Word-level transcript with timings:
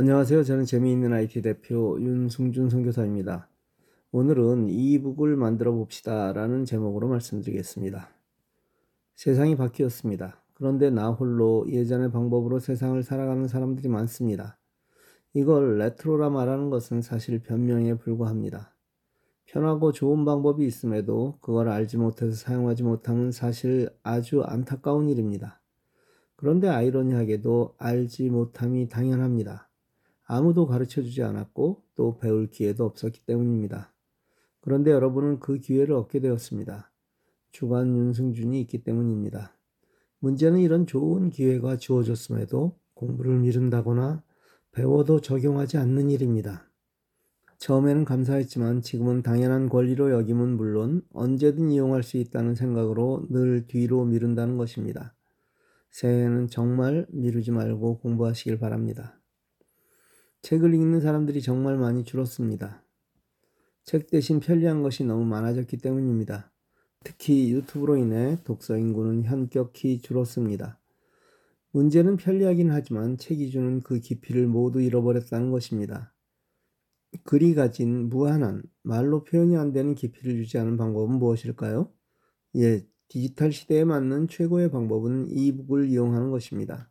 안녕하세요. 0.00 0.44
저는 0.44 0.64
재미있는 0.64 1.12
IT 1.12 1.42
대표 1.42 2.00
윤승준 2.00 2.70
선교사입니다. 2.70 3.48
오늘은 4.12 4.68
eBook을 4.68 5.34
만들어 5.34 5.72
봅시다 5.72 6.32
라는 6.32 6.64
제목으로 6.64 7.08
말씀드리겠습니다. 7.08 8.08
세상이 9.16 9.56
바뀌었습니다. 9.56 10.40
그런데 10.54 10.90
나 10.90 11.10
홀로 11.10 11.66
예전의 11.68 12.12
방법으로 12.12 12.60
세상을 12.60 13.02
살아가는 13.02 13.48
사람들이 13.48 13.88
많습니다. 13.88 14.56
이걸 15.34 15.78
레트로라 15.78 16.30
말하는 16.30 16.70
것은 16.70 17.02
사실 17.02 17.40
변명에 17.40 17.94
불과합니다. 17.94 18.76
편하고 19.46 19.90
좋은 19.90 20.24
방법이 20.24 20.64
있음에도 20.64 21.38
그걸 21.40 21.68
알지 21.70 21.96
못해서 21.96 22.36
사용하지 22.36 22.84
못하면 22.84 23.32
사실 23.32 23.90
아주 24.04 24.44
안타까운 24.44 25.08
일입니다. 25.08 25.60
그런데 26.36 26.68
아이러니하게도 26.68 27.74
알지 27.78 28.30
못함이 28.30 28.88
당연합니다. 28.88 29.67
아무도 30.30 30.66
가르쳐 30.66 31.02
주지 31.02 31.22
않았고 31.22 31.82
또 31.94 32.18
배울 32.18 32.48
기회도 32.48 32.84
없었기 32.84 33.20
때문입니다. 33.24 33.94
그런데 34.60 34.90
여러분은 34.90 35.40
그 35.40 35.58
기회를 35.58 35.94
얻게 35.94 36.20
되었습니다. 36.20 36.92
주간 37.50 37.96
윤승준이 37.96 38.60
있기 38.60 38.84
때문입니다. 38.84 39.56
문제는 40.20 40.60
이런 40.60 40.86
좋은 40.86 41.30
기회가 41.30 41.78
주어졌음에도 41.78 42.78
공부를 42.92 43.38
미룬다거나 43.38 44.22
배워도 44.72 45.22
적용하지 45.22 45.78
않는 45.78 46.10
일입니다. 46.10 46.68
처음에는 47.56 48.04
감사했지만 48.04 48.82
지금은 48.82 49.22
당연한 49.22 49.70
권리로 49.70 50.10
여김은 50.10 50.58
물론 50.58 51.02
언제든 51.14 51.70
이용할 51.70 52.02
수 52.02 52.18
있다는 52.18 52.54
생각으로 52.54 53.26
늘 53.30 53.66
뒤로 53.66 54.04
미룬다는 54.04 54.58
것입니다. 54.58 55.14
새해에는 55.90 56.48
정말 56.48 57.06
미루지 57.08 57.50
말고 57.50 58.00
공부하시길 58.00 58.58
바랍니다. 58.58 59.17
책을 60.42 60.72
읽는 60.74 61.00
사람들이 61.00 61.42
정말 61.42 61.76
많이 61.76 62.04
줄었습니다. 62.04 62.84
책 63.84 64.10
대신 64.10 64.40
편리한 64.40 64.82
것이 64.82 65.04
너무 65.04 65.24
많아졌기 65.24 65.78
때문입니다. 65.78 66.52
특히 67.04 67.52
유튜브로 67.52 67.96
인해 67.96 68.38
독서 68.44 68.76
인구는 68.76 69.24
현격히 69.24 70.00
줄었습니다. 70.00 70.78
문제는 71.72 72.16
편리하긴 72.16 72.70
하지만 72.70 73.16
책이 73.16 73.50
주는 73.50 73.80
그 73.80 74.00
깊이를 74.00 74.46
모두 74.46 74.80
잃어버렸다는 74.80 75.50
것입니다. 75.50 76.14
글이 77.24 77.54
가진 77.54 78.08
무한한 78.08 78.62
말로 78.82 79.24
표현이 79.24 79.56
안 79.56 79.72
되는 79.72 79.94
깊이를 79.94 80.36
유지하는 80.36 80.76
방법은 80.76 81.18
무엇일까요? 81.18 81.92
예, 82.56 82.86
디지털 83.08 83.52
시대에 83.52 83.84
맞는 83.84 84.28
최고의 84.28 84.70
방법은 84.70 85.28
eBook을 85.30 85.88
이용하는 85.88 86.30
것입니다. 86.30 86.90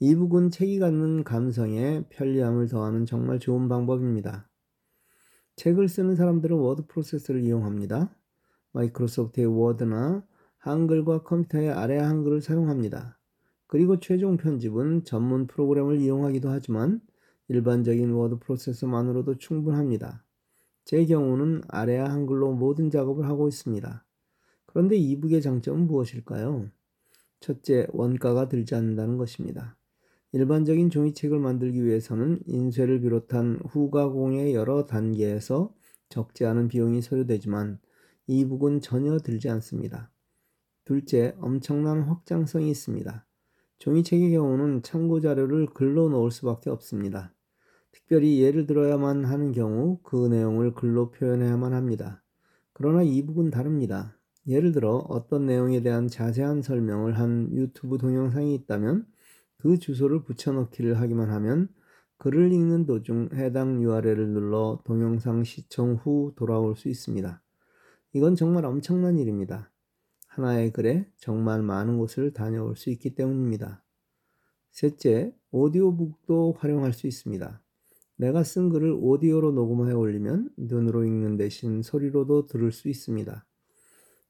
eBook은 0.00 0.50
책이 0.50 0.78
갖는 0.78 1.24
감성에 1.24 2.04
편리함을 2.10 2.68
더하는 2.68 3.04
정말 3.04 3.40
좋은 3.40 3.68
방법입니다. 3.68 4.48
책을 5.56 5.88
쓰는 5.88 6.14
사람들은 6.14 6.56
워드 6.56 6.86
프로세서를 6.86 7.42
이용합니다. 7.42 8.14
마이크로소프트의 8.74 9.48
워드나 9.48 10.24
한글과 10.58 11.24
컴퓨터의 11.24 11.70
아래 11.70 11.98
한글을 11.98 12.40
사용합니다. 12.40 13.18
그리고 13.66 13.98
최종 13.98 14.36
편집은 14.36 15.02
전문 15.02 15.48
프로그램을 15.48 16.00
이용하기도 16.00 16.48
하지만 16.48 17.00
일반적인 17.48 18.12
워드 18.12 18.38
프로세서만으로도 18.38 19.38
충분합니다. 19.38 20.24
제 20.84 21.04
경우는 21.06 21.62
아래아 21.66 22.08
한글로 22.08 22.52
모든 22.52 22.88
작업을 22.90 23.26
하고 23.26 23.48
있습니다. 23.48 24.06
그런데 24.66 24.96
이북의 24.96 25.42
장점은 25.42 25.88
무엇일까요? 25.88 26.70
첫째, 27.40 27.88
원가가 27.90 28.48
들지 28.48 28.76
않는다는 28.76 29.18
것입니다. 29.18 29.77
일반적인 30.32 30.90
종이책을 30.90 31.38
만들기 31.38 31.84
위해서는 31.84 32.40
인쇄를 32.46 33.00
비롯한 33.00 33.60
후가공의 33.66 34.54
여러 34.54 34.84
단계에서 34.84 35.74
적지 36.10 36.44
않은 36.44 36.68
비용이 36.68 37.00
소요되지만 37.00 37.78
이북은 38.26 38.80
전혀 38.82 39.16
들지 39.18 39.48
않습니다. 39.48 40.10
둘째, 40.84 41.34
엄청난 41.40 42.02
확장성이 42.02 42.70
있습니다. 42.70 43.26
종이책의 43.78 44.32
경우는 44.32 44.82
참고 44.82 45.20
자료를 45.20 45.66
글로 45.66 46.10
넣을 46.10 46.30
수밖에 46.30 46.68
없습니다. 46.68 47.32
특별히 47.90 48.42
예를 48.42 48.66
들어야만 48.66 49.24
하는 49.24 49.52
경우 49.52 49.98
그 50.02 50.26
내용을 50.28 50.74
글로 50.74 51.10
표현해야만 51.10 51.72
합니다. 51.72 52.22
그러나 52.72 53.02
이북은 53.02 53.50
다릅니다. 53.50 54.18
예를 54.46 54.72
들어 54.72 54.96
어떤 55.08 55.46
내용에 55.46 55.82
대한 55.82 56.08
자세한 56.08 56.62
설명을 56.62 57.18
한 57.18 57.50
유튜브 57.52 57.98
동영상이 57.98 58.54
있다면 58.54 59.06
그 59.58 59.78
주소를 59.78 60.24
붙여넣기를 60.24 61.00
하기만 61.00 61.30
하면 61.30 61.68
글을 62.18 62.52
읽는 62.52 62.86
도중 62.86 63.30
해당 63.34 63.82
URL을 63.82 64.28
눌러 64.28 64.80
동영상 64.84 65.44
시청 65.44 65.94
후 65.94 66.32
돌아올 66.36 66.76
수 66.76 66.88
있습니다. 66.88 67.42
이건 68.12 68.34
정말 68.34 68.64
엄청난 68.64 69.18
일입니다. 69.18 69.70
하나의 70.26 70.72
글에 70.72 71.10
정말 71.16 71.62
많은 71.62 71.98
곳을 71.98 72.32
다녀올 72.32 72.76
수 72.76 72.90
있기 72.90 73.14
때문입니다. 73.14 73.84
셋째, 74.70 75.34
오디오북도 75.50 76.56
활용할 76.58 76.92
수 76.92 77.06
있습니다. 77.06 77.62
내가 78.16 78.42
쓴 78.42 78.68
글을 78.68 78.96
오디오로 79.00 79.52
녹음해 79.52 79.92
올리면 79.92 80.50
눈으로 80.56 81.04
읽는 81.04 81.36
대신 81.36 81.82
소리로도 81.82 82.46
들을 82.46 82.72
수 82.72 82.88
있습니다. 82.88 83.46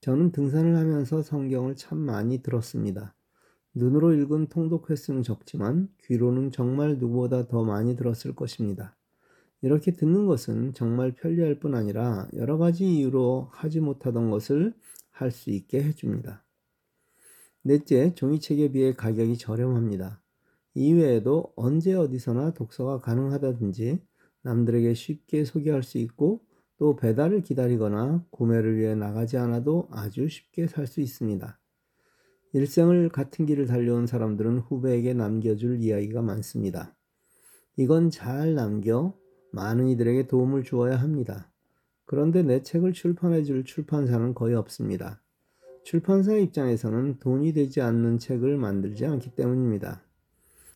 저는 0.00 0.32
등산을 0.32 0.76
하면서 0.76 1.22
성경을 1.22 1.76
참 1.76 1.98
많이 1.98 2.42
들었습니다. 2.42 3.14
눈으로 3.74 4.14
읽은 4.14 4.48
통독 4.48 4.90
횟수는 4.90 5.22
적지만 5.22 5.88
귀로는 6.04 6.50
정말 6.52 6.98
누구보다 6.98 7.48
더 7.48 7.64
많이 7.64 7.96
들었을 7.96 8.34
것입니다. 8.34 8.96
이렇게 9.62 9.92
듣는 9.92 10.26
것은 10.26 10.74
정말 10.74 11.12
편리할 11.12 11.60
뿐 11.60 11.74
아니라 11.74 12.28
여러 12.34 12.58
가지 12.58 12.84
이유로 12.86 13.48
하지 13.52 13.80
못하던 13.80 14.30
것을 14.30 14.74
할 15.10 15.30
수 15.30 15.50
있게 15.50 15.82
해줍니다. 15.84 16.44
넷째, 17.62 18.14
종이책에 18.14 18.72
비해 18.72 18.92
가격이 18.92 19.38
저렴합니다. 19.38 20.20
이외에도 20.74 21.52
언제 21.56 21.94
어디서나 21.94 22.54
독서가 22.54 23.00
가능하다든지 23.00 24.00
남들에게 24.42 24.94
쉽게 24.94 25.44
소개할 25.44 25.82
수 25.82 25.98
있고 25.98 26.44
또 26.78 26.96
배달을 26.96 27.42
기다리거나 27.42 28.24
구매를 28.30 28.76
위해 28.76 28.94
나가지 28.94 29.36
않아도 29.38 29.88
아주 29.92 30.28
쉽게 30.28 30.66
살 30.66 30.86
수 30.86 31.00
있습니다. 31.00 31.58
일생을 32.52 33.08
같은 33.08 33.46
길을 33.46 33.66
달려온 33.66 34.06
사람들은 34.06 34.58
후배에게 34.58 35.14
남겨줄 35.14 35.80
이야기가 35.80 36.20
많습니다. 36.22 36.94
이건 37.76 38.10
잘 38.10 38.54
남겨 38.54 39.16
많은 39.52 39.88
이들에게 39.88 40.26
도움을 40.26 40.62
주어야 40.62 40.96
합니다. 40.96 41.50
그런데 42.04 42.42
내 42.42 42.62
책을 42.62 42.92
출판해 42.92 43.44
줄 43.44 43.64
출판사는 43.64 44.34
거의 44.34 44.54
없습니다. 44.54 45.22
출판사 45.82 46.34
입장에서는 46.34 47.18
돈이 47.18 47.54
되지 47.54 47.80
않는 47.80 48.18
책을 48.18 48.58
만들지 48.58 49.06
않기 49.06 49.34
때문입니다. 49.34 50.04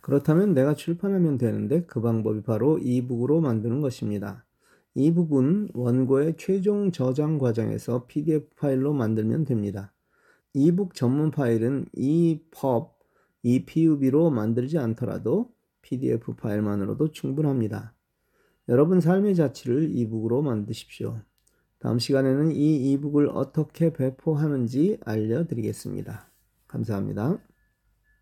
그렇다면 0.00 0.54
내가 0.54 0.74
출판하면 0.74 1.36
되는데 1.36 1.84
그 1.84 2.00
방법이 2.00 2.42
바로 2.42 2.78
이북으로 2.78 3.40
만드는 3.40 3.82
것입니다. 3.82 4.46
이북은 4.94 5.70
원고의 5.74 6.36
최종 6.38 6.90
저장 6.92 7.38
과정에서 7.38 8.06
PDF 8.06 8.48
파일로 8.56 8.94
만들면 8.94 9.44
됩니다. 9.44 9.92
이북 10.54 10.94
전문 10.94 11.30
파일은 11.30 11.86
EPUB, 11.92 12.90
EPUB로 13.42 14.30
만들지 14.30 14.78
않더라도 14.78 15.52
PDF 15.82 16.34
파일만으로도 16.34 17.12
충분합니다. 17.12 17.94
여러분 18.68 19.00
삶의 19.00 19.34
자취를 19.34 19.90
이북으로 19.96 20.42
만드십시오. 20.42 21.20
다음 21.78 21.98
시간에는 21.98 22.52
이 22.52 22.92
이북을 22.92 23.28
어떻게 23.28 23.92
배포하는지 23.92 24.98
알려드리겠습니다. 25.04 26.30
감사합니다. 26.66 27.38